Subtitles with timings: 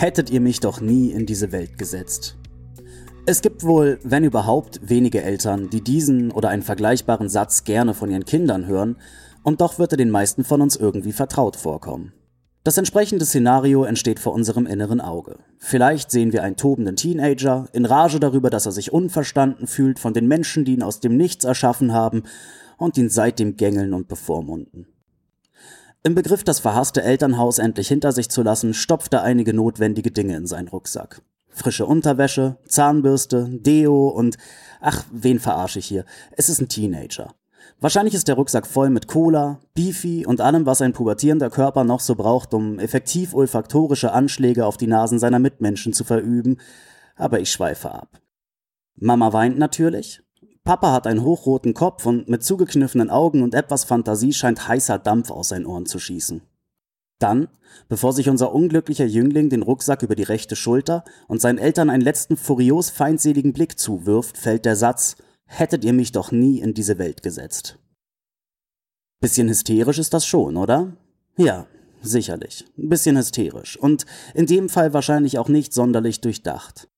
[0.00, 2.36] Hättet ihr mich doch nie in diese Welt gesetzt.
[3.26, 8.08] Es gibt wohl, wenn überhaupt, wenige Eltern, die diesen oder einen vergleichbaren Satz gerne von
[8.08, 8.94] ihren Kindern hören,
[9.42, 12.12] und doch wird er den meisten von uns irgendwie vertraut vorkommen.
[12.62, 15.40] Das entsprechende Szenario entsteht vor unserem inneren Auge.
[15.58, 20.14] Vielleicht sehen wir einen tobenden Teenager, in Rage darüber, dass er sich unverstanden fühlt von
[20.14, 22.22] den Menschen, die ihn aus dem Nichts erschaffen haben
[22.76, 24.86] und ihn seitdem gängeln und bevormunden.
[26.08, 30.38] Im Begriff, das verhasste Elternhaus endlich hinter sich zu lassen, stopft er einige notwendige Dinge
[30.38, 31.20] in seinen Rucksack.
[31.50, 34.38] Frische Unterwäsche, Zahnbürste, Deo und
[34.80, 36.06] ach, wen verarsche ich hier?
[36.30, 37.34] Es ist ein Teenager.
[37.78, 42.00] Wahrscheinlich ist der Rucksack voll mit Cola, Beefy und allem, was ein pubertierender Körper noch
[42.00, 46.56] so braucht, um effektiv olfaktorische Anschläge auf die Nasen seiner Mitmenschen zu verüben,
[47.16, 48.18] aber ich schweife ab.
[48.96, 50.22] Mama weint natürlich,
[50.68, 55.30] Papa hat einen hochroten Kopf und mit zugekniffenen Augen und etwas Fantasie scheint heißer Dampf
[55.30, 56.42] aus seinen Ohren zu schießen.
[57.18, 57.48] Dann,
[57.88, 62.02] bevor sich unser unglücklicher Jüngling den Rucksack über die rechte Schulter und seinen Eltern einen
[62.02, 66.98] letzten furios feindseligen Blick zuwirft, fällt der Satz, hättet ihr mich doch nie in diese
[66.98, 67.78] Welt gesetzt.
[69.22, 70.92] Bisschen hysterisch ist das schon, oder?
[71.38, 71.66] Ja,
[72.02, 72.66] sicherlich.
[72.76, 73.78] Bisschen hysterisch.
[73.78, 76.88] Und in dem Fall wahrscheinlich auch nicht sonderlich durchdacht.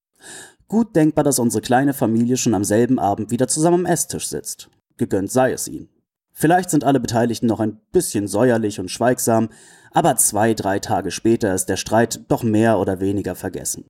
[0.71, 4.71] Gut denkbar, dass unsere kleine Familie schon am selben Abend wieder zusammen am Esstisch sitzt.
[4.99, 5.89] Gegönnt sei es ihnen.
[6.33, 9.49] Vielleicht sind alle Beteiligten noch ein bisschen säuerlich und schweigsam,
[9.91, 13.85] aber zwei, drei Tage später ist der Streit doch mehr oder weniger vergessen.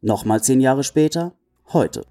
[0.00, 1.34] Nochmal zehn Jahre später,
[1.74, 2.06] heute.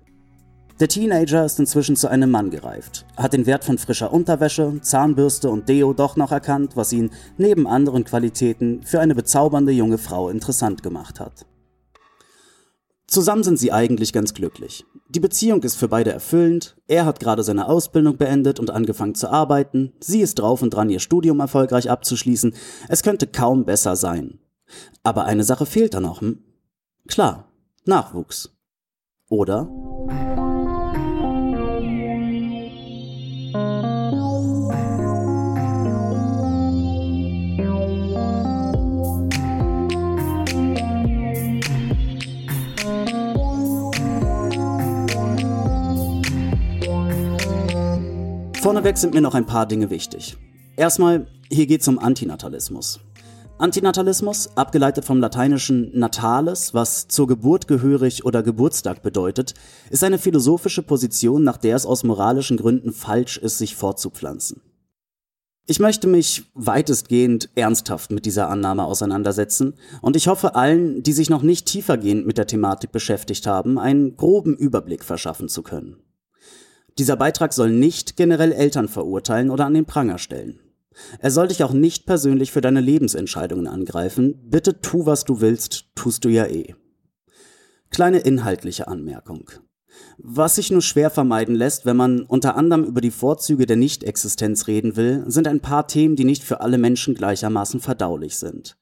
[0.80, 5.50] Der Teenager ist inzwischen zu einem Mann gereift, hat den Wert von frischer Unterwäsche, Zahnbürste
[5.50, 10.30] und Deo doch noch erkannt, was ihn neben anderen Qualitäten für eine bezaubernde junge Frau
[10.30, 11.48] interessant gemacht hat.
[13.10, 14.86] Zusammen sind sie eigentlich ganz glücklich.
[15.10, 19.32] Die Beziehung ist für beide erfüllend, er hat gerade seine Ausbildung beendet und angefangen zu
[19.32, 22.54] arbeiten, sie ist drauf und dran, ihr Studium erfolgreich abzuschließen,
[22.88, 24.38] es könnte kaum besser sein.
[25.02, 26.44] Aber eine Sache fehlt da noch, hm?
[27.08, 27.52] Klar,
[27.86, 28.52] Nachwuchs.
[29.28, 29.68] Oder?
[48.70, 50.38] Vorneweg sind mir noch ein paar Dinge wichtig.
[50.76, 53.00] Erstmal, hier geht es um Antinatalismus.
[53.58, 59.56] Antinatalismus, abgeleitet vom lateinischen natales, was zur Geburt gehörig oder Geburtstag bedeutet,
[59.90, 64.62] ist eine philosophische Position, nach der es aus moralischen Gründen falsch ist, sich fortzupflanzen.
[65.66, 71.32] Ich möchte mich weitestgehend ernsthaft mit dieser Annahme auseinandersetzen und ich hoffe allen, die sich
[71.32, 76.04] noch nicht tiefergehend mit der Thematik beschäftigt haben, einen groben Überblick verschaffen zu können.
[76.98, 80.60] Dieser Beitrag soll nicht generell Eltern verurteilen oder an den Pranger stellen.
[81.20, 84.36] Er soll dich auch nicht persönlich für deine Lebensentscheidungen angreifen.
[84.44, 86.76] Bitte tu, was du willst, tust du ja eh.
[87.90, 89.50] Kleine inhaltliche Anmerkung.
[90.18, 94.68] Was sich nur schwer vermeiden lässt, wenn man unter anderem über die Vorzüge der Nichtexistenz
[94.68, 98.78] reden will, sind ein paar Themen, die nicht für alle Menschen gleichermaßen verdaulich sind.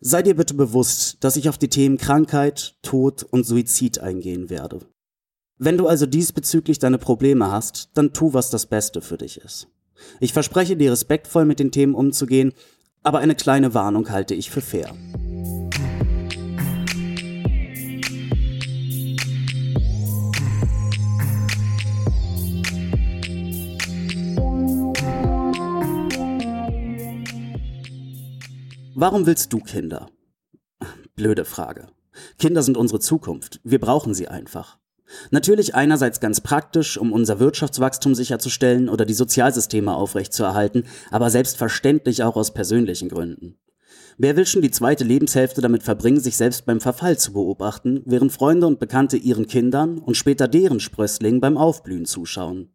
[0.00, 4.80] Sei dir bitte bewusst, dass ich auf die Themen Krankheit, Tod und Suizid eingehen werde.
[5.64, 9.68] Wenn du also diesbezüglich deine Probleme hast, dann tu, was das Beste für dich ist.
[10.18, 12.52] Ich verspreche dir respektvoll mit den Themen umzugehen,
[13.04, 14.92] aber eine kleine Warnung halte ich für fair.
[28.96, 30.10] Warum willst du Kinder?
[31.14, 31.86] Blöde Frage.
[32.40, 33.60] Kinder sind unsere Zukunft.
[33.62, 34.81] Wir brauchen sie einfach.
[35.30, 42.36] Natürlich einerseits ganz praktisch, um unser Wirtschaftswachstum sicherzustellen oder die Sozialsysteme aufrechtzuerhalten, aber selbstverständlich auch
[42.36, 43.56] aus persönlichen Gründen.
[44.18, 48.32] Wer will schon die zweite Lebenshälfte damit verbringen, sich selbst beim Verfall zu beobachten, während
[48.32, 52.70] Freunde und Bekannte ihren Kindern und später deren Sprösslingen beim Aufblühen zuschauen?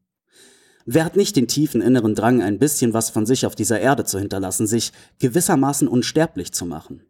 [0.86, 4.06] Wer hat nicht den tiefen inneren Drang, ein bisschen was von sich auf dieser Erde
[4.06, 7.02] zu hinterlassen, sich gewissermaßen unsterblich zu machen?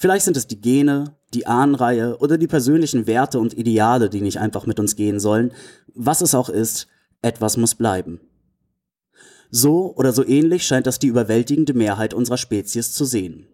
[0.00, 4.38] Vielleicht sind es die Gene, die Ahnenreihe oder die persönlichen Werte und Ideale, die nicht
[4.38, 5.52] einfach mit uns gehen sollen.
[5.92, 6.86] Was es auch ist,
[7.20, 8.20] etwas muss bleiben.
[9.50, 13.48] So oder so ähnlich scheint das die überwältigende Mehrheit unserer Spezies zu sehen.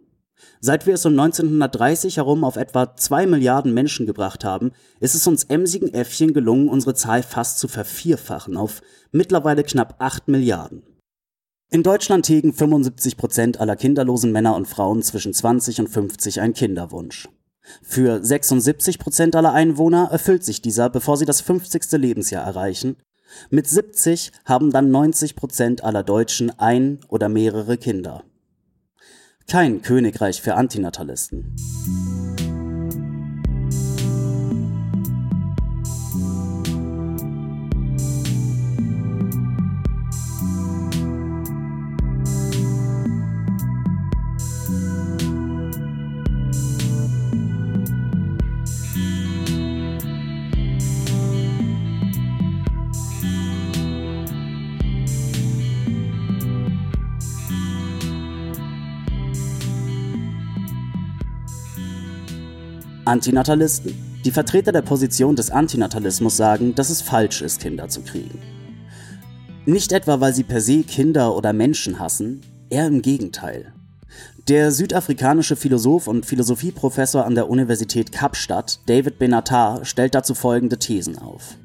[0.60, 5.26] Seit wir es um 1930 herum auf etwa zwei Milliarden Menschen gebracht haben, ist es
[5.26, 8.82] uns emsigen Äffchen gelungen, unsere Zahl fast zu vervierfachen auf
[9.12, 10.82] mittlerweile knapp acht Milliarden.
[11.70, 16.54] In Deutschland hegen 75 Prozent aller kinderlosen Männer und Frauen zwischen 20 und 50 einen
[16.54, 17.28] Kinderwunsch.
[17.82, 21.92] Für 76 Prozent aller Einwohner erfüllt sich dieser, bevor sie das 50.
[21.92, 22.96] Lebensjahr erreichen.
[23.50, 28.22] Mit 70 haben dann 90 Prozent aller Deutschen ein oder mehrere Kinder.
[29.48, 31.54] Kein Königreich für Antinatalisten.
[63.14, 63.94] Antinatalisten.
[64.24, 68.40] Die Vertreter der Position des Antinatalismus sagen, dass es falsch ist, Kinder zu kriegen.
[69.66, 72.40] Nicht etwa, weil sie per se Kinder oder Menschen hassen,
[72.70, 73.72] eher im Gegenteil.
[74.48, 81.16] Der südafrikanische Philosoph und Philosophieprofessor an der Universität Kapstadt, David Benatar, stellt dazu folgende Thesen
[81.16, 81.56] auf.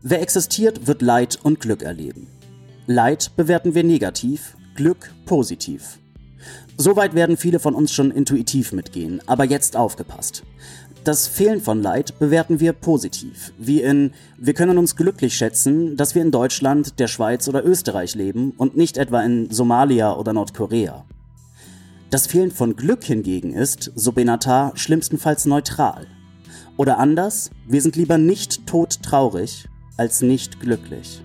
[0.00, 2.26] Wer existiert, wird Leid und Glück erleben.
[2.86, 5.98] Leid bewerten wir negativ, Glück positiv.
[6.76, 10.42] Soweit werden viele von uns schon intuitiv mitgehen, aber jetzt aufgepasst.
[11.04, 16.14] Das Fehlen von Leid bewerten wir positiv, wie in wir können uns glücklich schätzen, dass
[16.14, 21.04] wir in Deutschland, der Schweiz oder Österreich leben und nicht etwa in Somalia oder Nordkorea.
[22.10, 26.06] Das Fehlen von Glück hingegen ist, so Benatar, schlimmstenfalls neutral.
[26.76, 31.22] Oder anders, wir sind lieber nicht todtraurig als nicht glücklich.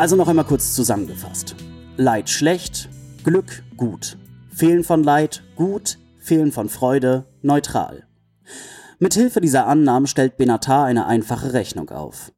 [0.00, 1.54] Also noch einmal kurz zusammengefasst.
[1.98, 2.88] Leid schlecht,
[3.22, 4.16] Glück gut.
[4.48, 8.06] Fehlen von Leid gut, Fehlen von Freude neutral.
[8.98, 12.32] Mithilfe dieser Annahmen stellt Benatar eine einfache Rechnung auf.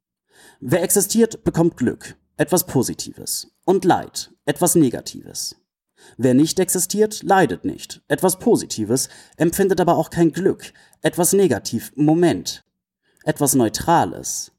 [0.59, 5.55] Wer existiert, bekommt Glück, etwas Positives, und Leid, etwas Negatives.
[6.17, 9.07] Wer nicht existiert, leidet nicht, etwas Positives,
[9.37, 12.65] empfindet aber auch kein Glück, etwas Negativ, Moment,
[13.23, 14.52] etwas Neutrales,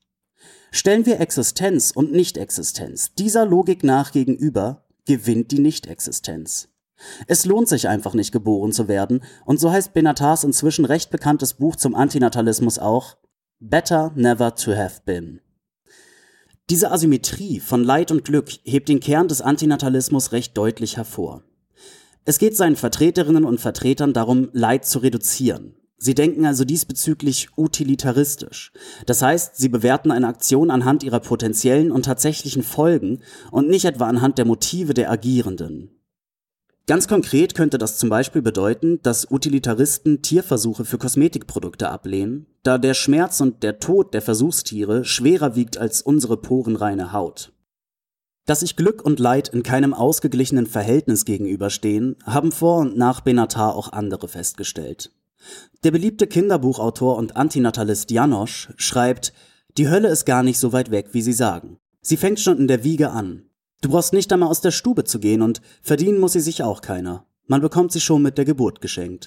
[0.77, 6.69] Stellen wir Existenz und Nichtexistenz dieser Logik nach gegenüber, gewinnt die Nichtexistenz.
[7.29, 11.55] Es lohnt sich einfach nicht geboren zu werden, und so heißt Benatars inzwischen recht bekanntes
[11.55, 13.17] Buch zum Antinatalismus auch
[13.61, 15.41] Better Never to Have Been.
[16.71, 21.45] Diese Asymmetrie von Leid und Glück hebt den Kern des Antinatalismus recht deutlich hervor.
[22.25, 28.73] Es geht seinen Vertreterinnen und Vertretern darum, Leid zu reduzieren, Sie denken also diesbezüglich utilitaristisch.
[29.07, 33.21] Das heißt, sie bewerten eine Aktion anhand ihrer potenziellen und tatsächlichen Folgen
[33.51, 35.89] und nicht etwa anhand der Motive der Agierenden.
[36.87, 42.93] Ganz konkret könnte das zum Beispiel bedeuten, dass Utilitaristen Tierversuche für Kosmetikprodukte ablehnen, da der
[42.93, 47.55] Schmerz und der Tod der Versuchstiere schwerer wiegt als unsere porenreine Haut.
[48.45, 53.75] Dass sich Glück und Leid in keinem ausgeglichenen Verhältnis gegenüberstehen, haben vor und nach Benatar
[53.75, 55.11] auch andere festgestellt.
[55.83, 59.33] Der beliebte Kinderbuchautor und Antinatalist Janosch schreibt,
[59.77, 61.79] die Hölle ist gar nicht so weit weg, wie sie sagen.
[62.01, 63.51] Sie fängt schon in der Wiege an.
[63.81, 66.81] Du brauchst nicht einmal aus der Stube zu gehen und verdienen muss sie sich auch
[66.81, 67.27] keiner.
[67.47, 69.27] Man bekommt sie schon mit der Geburt geschenkt.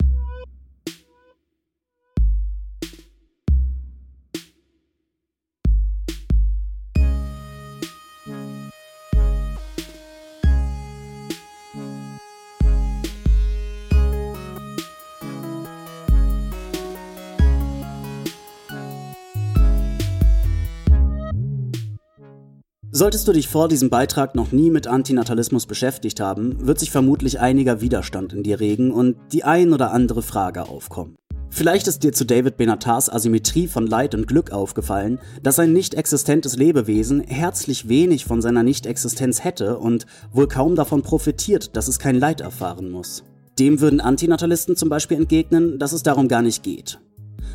[22.98, 27.40] Solltest du dich vor diesem Beitrag noch nie mit Antinatalismus beschäftigt haben, wird sich vermutlich
[27.40, 31.16] einiger Widerstand in dir regen und die ein oder andere Frage aufkommen.
[31.52, 35.94] Vielleicht ist dir zu David Benatars Asymmetrie von Leid und Glück aufgefallen, dass ein nicht
[35.94, 42.00] existentes Lebewesen herzlich wenig von seiner Nicht-Existenz hätte und wohl kaum davon profitiert, dass es
[42.00, 43.24] kein Leid erfahren muss.
[43.60, 47.00] Dem würden Antinatalisten zum Beispiel entgegnen, dass es darum gar nicht geht.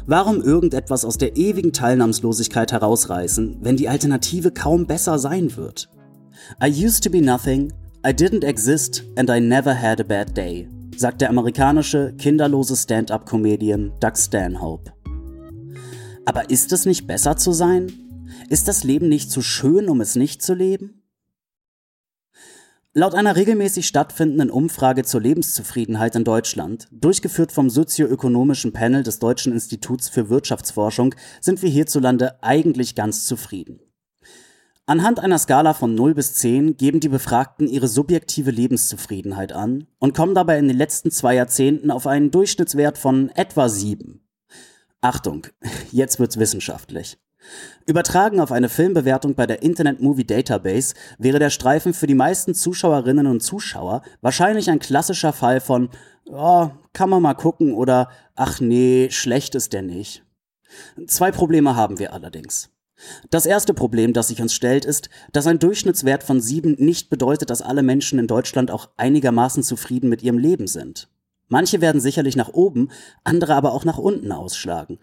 [0.07, 5.89] Warum irgendetwas aus der ewigen Teilnahmslosigkeit herausreißen, wenn die Alternative kaum besser sein wird?
[6.63, 7.73] I used to be nothing,
[8.05, 13.93] I didn't exist and I never had a bad day, sagt der amerikanische, kinderlose Stand-up-Comedian
[14.01, 14.93] Doug Stanhope.
[16.25, 17.93] Aber ist es nicht besser zu sein?
[18.49, 21.02] Ist das Leben nicht zu schön, um es nicht zu leben?
[22.95, 29.55] Laut einer regelmäßig stattfindenden Umfrage zur Lebenszufriedenheit in Deutschland, durchgeführt vom sozioökonomischen Panel des Deutschen
[29.55, 33.81] Instituts für Wirtschaftsforschung, sind wir hierzulande eigentlich ganz zufrieden.
[34.85, 40.15] Anhand einer Skala von 0 bis 10 geben die Befragten ihre subjektive Lebenszufriedenheit an und
[40.15, 44.21] kommen dabei in den letzten zwei Jahrzehnten auf einen Durchschnittswert von etwa 7.
[45.01, 45.47] Achtung,
[45.93, 47.17] jetzt wird's wissenschaftlich.
[47.87, 52.55] Übertragen auf eine Filmbewertung bei der Internet Movie Database wäre der Streifen für die meisten
[52.55, 55.91] Zuschauerinnen und Zuschauer wahrscheinlich ein klassischer Fall von
[56.27, 60.25] oh, kann man mal gucken oder ach nee, schlecht ist der nicht.
[61.07, 62.71] Zwei Probleme haben wir allerdings.
[63.31, 67.51] Das erste Problem, das sich uns stellt, ist, dass ein Durchschnittswert von sieben nicht bedeutet,
[67.51, 71.09] dass alle Menschen in Deutschland auch einigermaßen zufrieden mit ihrem Leben sind.
[71.49, 72.91] Manche werden sicherlich nach oben,
[73.25, 74.99] andere aber auch nach unten ausschlagen.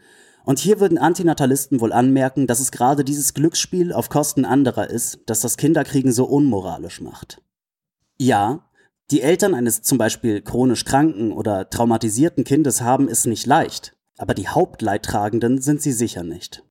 [0.49, 5.19] Und hier würden Antinatalisten wohl anmerken, dass es gerade dieses Glücksspiel auf Kosten anderer ist,
[5.27, 7.39] das das Kinderkriegen so unmoralisch macht.
[8.17, 8.67] Ja,
[9.11, 14.33] die Eltern eines zum Beispiel chronisch kranken oder traumatisierten Kindes haben es nicht leicht, aber
[14.33, 16.63] die Hauptleidtragenden sind sie sicher nicht.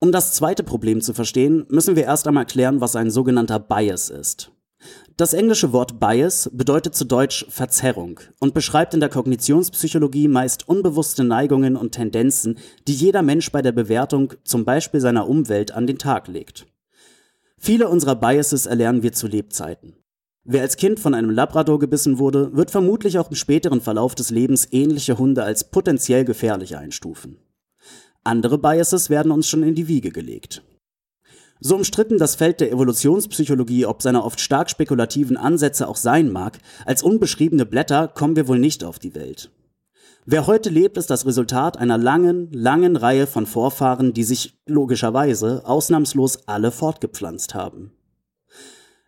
[0.00, 4.08] Um das zweite Problem zu verstehen, müssen wir erst einmal klären, was ein sogenannter Bias
[4.08, 4.50] ist.
[5.20, 11.24] Das englische Wort Bias bedeutet zu Deutsch Verzerrung und beschreibt in der Kognitionspsychologie meist unbewusste
[11.24, 12.56] Neigungen und Tendenzen,
[12.88, 16.66] die jeder Mensch bei der Bewertung zum Beispiel seiner Umwelt an den Tag legt.
[17.58, 19.94] Viele unserer Biases erlernen wir zu Lebzeiten.
[20.44, 24.30] Wer als Kind von einem Labrador gebissen wurde, wird vermutlich auch im späteren Verlauf des
[24.30, 27.36] Lebens ähnliche Hunde als potenziell gefährlich einstufen.
[28.24, 30.62] Andere Biases werden uns schon in die Wiege gelegt.
[31.60, 36.58] So umstritten das Feld der Evolutionspsychologie ob seiner oft stark spekulativen Ansätze auch sein mag,
[36.86, 39.50] als unbeschriebene Blätter kommen wir wohl nicht auf die Welt.
[40.24, 45.62] Wer heute lebt, ist das Resultat einer langen, langen Reihe von Vorfahren, die sich logischerweise
[45.66, 47.92] ausnahmslos alle fortgepflanzt haben.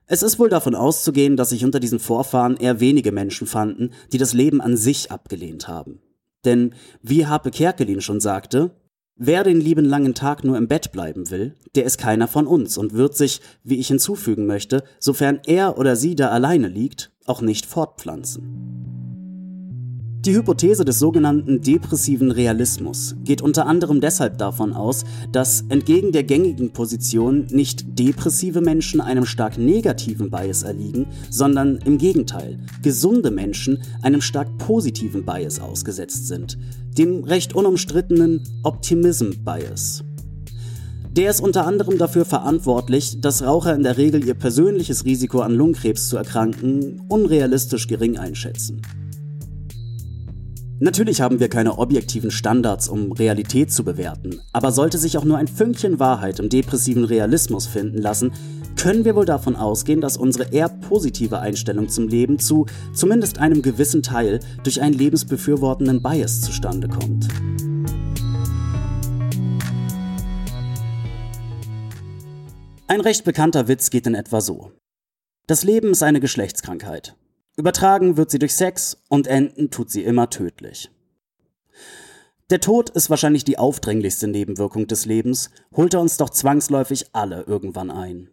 [0.06, 4.18] Es ist wohl davon auszugehen, dass sich unter diesen Vorfahren eher wenige Menschen fanden, die
[4.18, 6.00] das Leben an sich abgelehnt haben.
[6.44, 8.72] Denn, wie Harpe Kerkelin schon sagte,
[9.16, 12.78] Wer den lieben langen Tag nur im Bett bleiben will, der ist keiner von uns
[12.78, 17.42] und wird sich, wie ich hinzufügen möchte, sofern er oder sie da alleine liegt, auch
[17.42, 18.82] nicht fortpflanzen.
[20.24, 26.22] Die Hypothese des sogenannten depressiven Realismus geht unter anderem deshalb davon aus, dass entgegen der
[26.22, 33.82] gängigen Position nicht depressive Menschen einem stark negativen Bias erliegen, sondern im Gegenteil, gesunde Menschen
[34.02, 36.56] einem stark positiven Bias ausgesetzt sind,
[36.98, 40.04] dem recht unumstrittenen Optimism Bias.
[41.10, 45.54] Der ist unter anderem dafür verantwortlich, dass Raucher in der Regel ihr persönliches Risiko an
[45.54, 48.80] Lungenkrebs zu erkranken unrealistisch gering einschätzen.
[50.80, 55.38] Natürlich haben wir keine objektiven Standards, um Realität zu bewerten, aber sollte sich auch nur
[55.38, 58.32] ein Fünkchen Wahrheit im depressiven Realismus finden lassen,
[58.76, 63.62] können wir wohl davon ausgehen, dass unsere eher positive Einstellung zum Leben zu zumindest einem
[63.62, 67.28] gewissen Teil durch einen lebensbefürwortenden Bias zustande kommt.
[72.86, 74.72] Ein recht bekannter Witz geht in etwa so.
[75.46, 77.16] Das Leben ist eine Geschlechtskrankheit.
[77.56, 80.90] Übertragen wird sie durch Sex und enden tut sie immer tödlich.
[82.50, 87.44] Der Tod ist wahrscheinlich die aufdringlichste Nebenwirkung des Lebens, holt er uns doch zwangsläufig alle
[87.44, 88.28] irgendwann ein.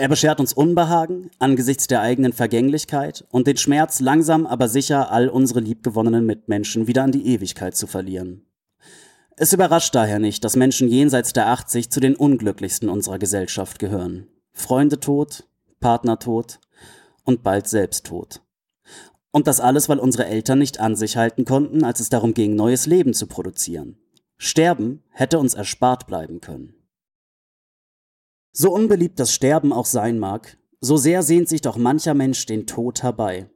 [0.00, 5.28] Er beschert uns Unbehagen angesichts der eigenen Vergänglichkeit und den Schmerz, langsam aber sicher all
[5.28, 8.46] unsere liebgewonnenen Mitmenschen wieder an die Ewigkeit zu verlieren.
[9.36, 14.26] Es überrascht daher nicht, dass Menschen jenseits der 80 zu den unglücklichsten unserer Gesellschaft gehören.
[14.54, 15.44] Freunde tot,
[15.80, 16.60] Partner tot,
[17.24, 18.40] und bald selbst tot.
[19.32, 22.54] Und das alles, weil unsere Eltern nicht an sich halten konnten, als es darum ging,
[22.54, 23.98] neues Leben zu produzieren.
[24.38, 26.79] Sterben hätte uns erspart bleiben können.
[28.52, 32.66] So unbeliebt das Sterben auch sein mag, so sehr sehnt sich doch mancher Mensch den
[32.66, 33.48] Tod herbei.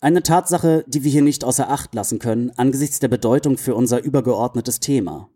[0.00, 4.02] Eine Tatsache, die wir hier nicht außer Acht lassen können, angesichts der Bedeutung für unser
[4.02, 5.30] übergeordnetes Thema.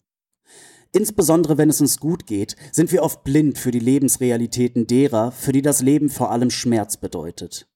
[0.93, 5.53] Insbesondere wenn es uns gut geht, sind wir oft blind für die Lebensrealitäten derer, für
[5.53, 7.69] die das Leben vor allem Schmerz bedeutet.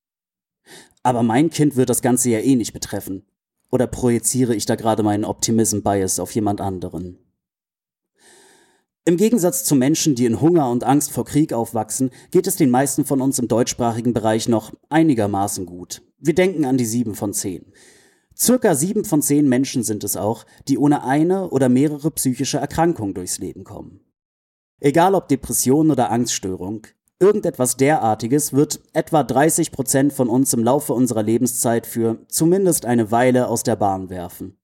[1.03, 3.25] Aber mein Kind wird das Ganze ja eh nicht betreffen.
[3.71, 7.19] Oder projiziere ich da gerade meinen Optimism-Bias auf jemand anderen?
[9.11, 12.71] Im Gegensatz zu Menschen, die in Hunger und Angst vor Krieg aufwachsen, geht es den
[12.71, 16.03] meisten von uns im deutschsprachigen Bereich noch einigermaßen gut.
[16.21, 17.73] Wir denken an die sieben von zehn.
[18.37, 23.13] Circa sieben von zehn Menschen sind es auch, die ohne eine oder mehrere psychische Erkrankungen
[23.13, 23.99] durchs Leben kommen.
[24.79, 26.87] Egal ob Depression oder Angststörung,
[27.19, 33.11] irgendetwas derartiges wird etwa 30 Prozent von uns im Laufe unserer Lebenszeit für zumindest eine
[33.11, 34.57] Weile aus der Bahn werfen.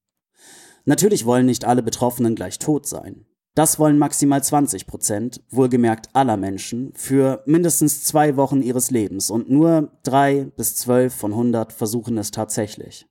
[0.84, 3.25] Natürlich wollen nicht alle Betroffenen gleich tot sein.
[3.56, 9.48] Das wollen maximal 20 Prozent, wohlgemerkt aller Menschen, für mindestens zwei Wochen ihres Lebens und
[9.48, 13.06] nur drei bis zwölf von 100 versuchen es tatsächlich.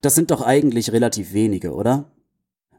[0.00, 2.10] Das sind doch eigentlich relativ wenige, oder?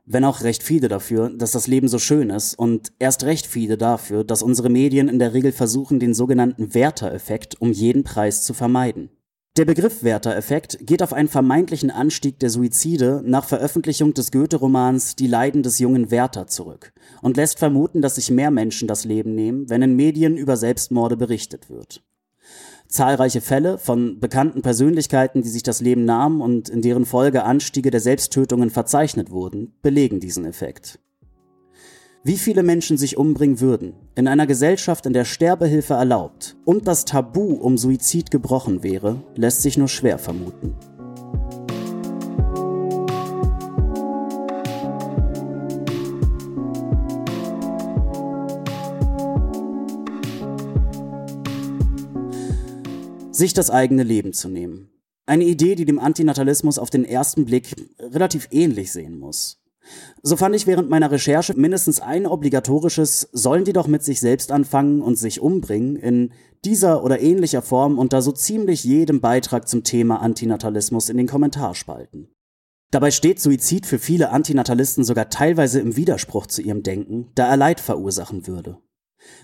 [0.06, 3.78] Wenn auch recht viele dafür, dass das Leben so schön ist und erst recht viele
[3.78, 8.56] dafür, dass unsere Medien in der Regel versuchen, den sogenannten Werter-Effekt um jeden Preis zu
[8.56, 9.12] vermeiden.
[9.58, 15.26] Der Begriff Werther-Effekt geht auf einen vermeintlichen Anstieg der Suizide nach Veröffentlichung des Goethe-Romans Die
[15.26, 19.68] Leiden des jungen Werther zurück und lässt vermuten, dass sich mehr Menschen das Leben nehmen,
[19.68, 22.04] wenn in Medien über Selbstmorde berichtet wird.
[22.88, 27.90] Zahlreiche Fälle von bekannten Persönlichkeiten, die sich das Leben nahmen und in deren Folge Anstiege
[27.90, 31.00] der Selbsttötungen verzeichnet wurden, belegen diesen Effekt.
[32.28, 37.06] Wie viele Menschen sich umbringen würden, in einer Gesellschaft, in der Sterbehilfe erlaubt und das
[37.06, 40.76] Tabu um Suizid gebrochen wäre, lässt sich nur schwer vermuten.
[53.32, 54.90] Sich das eigene Leben zu nehmen.
[55.26, 59.64] Eine Idee, die dem Antinatalismus auf den ersten Blick relativ ähnlich sehen muss.
[60.24, 64.52] So fand ich während meiner Recherche mindestens ein obligatorisches Sollen die doch mit sich selbst
[64.52, 66.32] anfangen und sich umbringen in
[66.66, 72.30] dieser oder ähnlicher Form unter so ziemlich jedem Beitrag zum Thema Antinatalismus in den Kommentarspalten.
[72.92, 77.58] Dabei steht Suizid für viele Antinatalisten sogar teilweise im Widerspruch zu ihrem Denken, da er
[77.58, 78.78] Leid verursachen würde.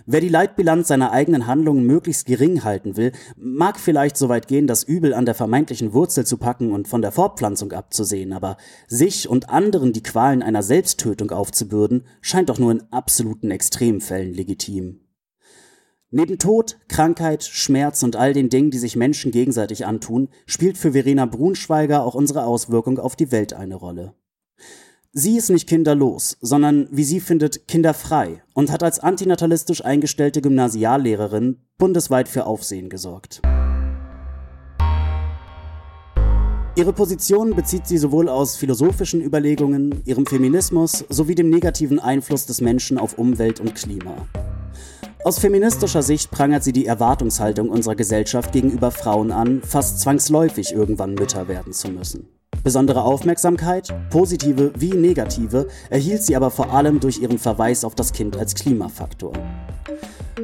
[0.05, 4.67] Wer die Leitbilanz seiner eigenen Handlungen möglichst gering halten will, mag vielleicht so weit gehen,
[4.67, 9.29] das Übel an der vermeintlichen Wurzel zu packen und von der Fortpflanzung abzusehen, aber sich
[9.29, 14.99] und anderen die Qualen einer Selbsttötung aufzubürden, scheint doch nur in absoluten Extremfällen legitim.
[16.15, 20.91] Neben Tod, Krankheit, Schmerz und all den Dingen, die sich Menschen gegenseitig antun, spielt für
[20.91, 24.13] Verena Brunschweiger auch unsere Auswirkung auf die Welt eine Rolle.
[25.15, 31.59] Sie ist nicht kinderlos, sondern, wie sie findet, kinderfrei und hat als antinatalistisch eingestellte Gymnasiallehrerin
[31.77, 33.39] bundesweit für Aufsehen gesorgt.
[36.75, 42.59] Ihre Position bezieht sie sowohl aus philosophischen Überlegungen, ihrem Feminismus sowie dem negativen Einfluss des
[42.59, 44.15] Menschen auf Umwelt und Klima.
[45.23, 51.13] Aus feministischer Sicht prangert sie die Erwartungshaltung unserer Gesellschaft gegenüber Frauen an, fast zwangsläufig irgendwann
[51.13, 52.29] Mütter werden zu müssen.
[52.63, 58.13] Besondere Aufmerksamkeit, positive wie negative, erhielt sie aber vor allem durch ihren Verweis auf das
[58.13, 59.33] Kind als Klimafaktor.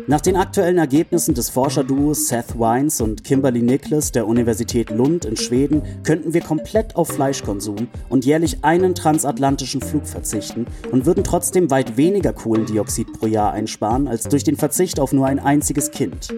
[0.05, 5.37] Nach den aktuellen Ergebnissen des Forscherduos Seth Wines und Kimberly Nicholas der Universität Lund in
[5.37, 11.71] Schweden könnten wir komplett auf Fleischkonsum und jährlich einen transatlantischen Flug verzichten und würden trotzdem
[11.71, 16.33] weit weniger Kohlendioxid pro Jahr einsparen als durch den Verzicht auf nur ein einziges Kind.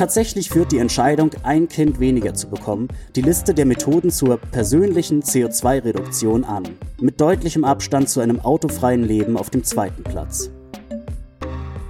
[0.00, 5.22] Tatsächlich führt die Entscheidung, ein Kind weniger zu bekommen, die Liste der Methoden zur persönlichen
[5.22, 6.62] CO2-Reduktion an,
[7.02, 10.48] mit deutlichem Abstand zu einem autofreien Leben auf dem zweiten Platz.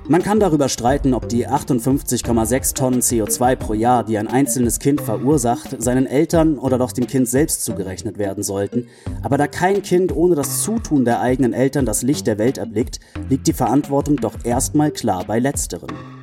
[0.08, 5.00] Man kann darüber streiten, ob die 58,6 Tonnen CO2 pro Jahr, die ein einzelnes Kind
[5.00, 8.88] verursacht, seinen Eltern oder doch dem Kind selbst zugerechnet werden sollten,
[9.22, 12.98] aber da kein Kind ohne das Zutun der eigenen Eltern das Licht der Welt erblickt,
[13.28, 16.19] liegt die Verantwortung doch erstmal klar bei letzteren.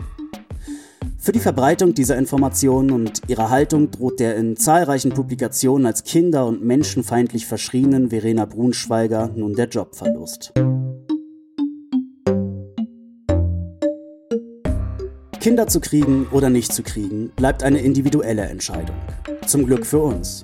[1.20, 6.46] Für die Verbreitung dieser Informationen und ihrer Haltung droht der in zahlreichen Publikationen als kinder-
[6.46, 10.54] und menschenfeindlich verschrienen Verena Brunschweiger nun der Jobverlust.
[15.40, 18.96] Kinder zu kriegen oder nicht zu kriegen, bleibt eine individuelle Entscheidung.
[19.46, 20.44] Zum Glück für uns.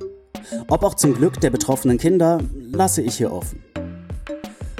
[0.67, 3.63] Ob auch zum Glück der betroffenen Kinder, lasse ich hier offen.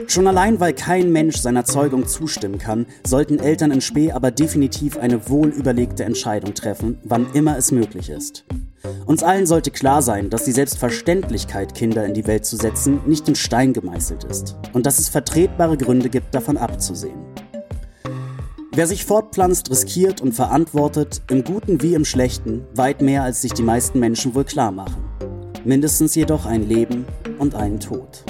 [0.08, 4.98] Schon allein, weil kein Mensch seiner Zeugung zustimmen kann, sollten Eltern in Spee aber definitiv
[4.98, 8.46] eine wohlüberlegte Entscheidung treffen, wann immer es möglich ist.
[9.06, 13.28] Uns allen sollte klar sein, dass die Selbstverständlichkeit, Kinder in die Welt zu setzen, nicht
[13.28, 17.20] in Stein gemeißelt ist und dass es vertretbare Gründe gibt, davon abzusehen.
[18.76, 23.54] Wer sich fortpflanzt, riskiert und verantwortet, im Guten wie im Schlechten, weit mehr als sich
[23.54, 25.04] die meisten Menschen wohl klar machen.
[25.64, 27.06] Mindestens jedoch ein Leben
[27.38, 28.26] und einen Tod.